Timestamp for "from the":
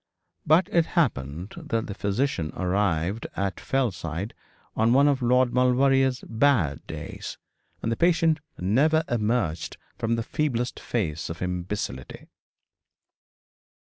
9.99-10.23